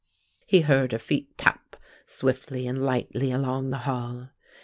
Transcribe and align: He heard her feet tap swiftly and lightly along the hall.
He 0.47 0.61
heard 0.61 0.93
her 0.93 0.97
feet 0.97 1.37
tap 1.37 1.75
swiftly 2.07 2.65
and 2.65 2.83
lightly 2.83 3.31
along 3.31 3.69
the 3.69 3.77
hall. 3.85 4.29